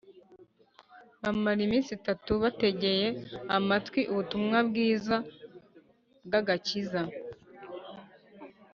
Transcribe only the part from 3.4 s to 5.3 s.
amatwi ubutumwa bwiza